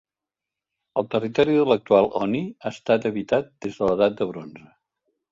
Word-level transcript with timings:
El 1.01 1.09
territori 1.15 1.57
de 1.57 1.65
l'actual 1.71 2.07
Oni 2.19 2.41
ha 2.63 2.71
estat 2.77 3.05
habitat 3.09 3.51
des 3.67 3.77
de 3.83 3.91
l'Edat 3.91 4.17
de 4.23 4.27
Bronze. 4.31 4.65